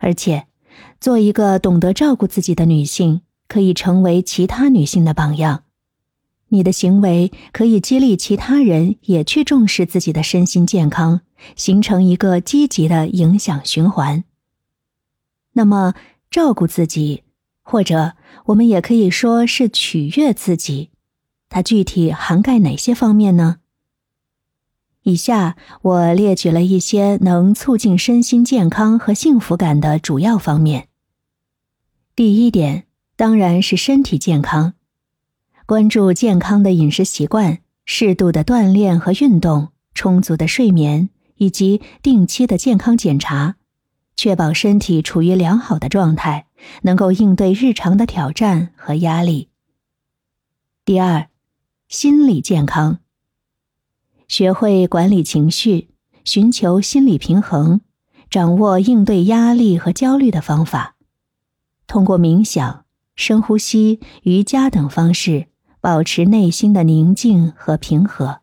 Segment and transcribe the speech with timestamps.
[0.00, 0.46] 而且，
[1.00, 5.62] 做一个懂得照顾自己的女性，可以成为其他女性的榜样。
[6.48, 11.20] 你的行为可以激励其他人也去重视自己的身心健康，
[11.54, 14.24] 形成一个积极的影响循环。
[15.52, 15.94] 那么，
[16.28, 17.22] 照顾自己，
[17.62, 18.14] 或者
[18.46, 20.90] 我们也可以说是取悦自己，
[21.48, 23.58] 它具体涵盖哪些方面呢？
[25.02, 30.88] 以下我列举了一些能促进身心健康和幸福感的主要方面。
[32.14, 32.84] 第一点，
[33.16, 34.74] 当然是身体健康，
[35.64, 43.56] 关注健康的饮食习惯、适度的锻炼和运动、充足的睡眠以及定期的健康检查，
[44.16, 46.46] 确保身体处于良好的状态，
[46.82, 49.48] 能够应对日常的挑战和压力。
[50.84, 51.28] 第二，
[51.88, 52.98] 心理健康。
[54.30, 55.88] 学会管理情绪，
[56.24, 57.80] 寻求心理平衡，
[58.30, 60.94] 掌握应对压力和焦虑的方法。
[61.88, 62.84] 通过冥想、
[63.16, 65.48] 深呼吸、瑜伽等方式，
[65.80, 68.42] 保持内心的宁静和平和。